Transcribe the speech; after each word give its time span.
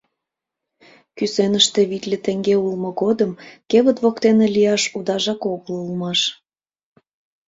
Кӱсеныште 1.17 1.81
витле 1.89 2.17
теҥге 2.25 2.55
улмо 2.65 2.89
годым 3.01 3.31
кевыт 3.69 3.97
воктене 4.03 4.47
лияш 4.55 4.83
удажак 4.97 5.41
огыл 5.53 5.73
улмаш. 5.83 6.19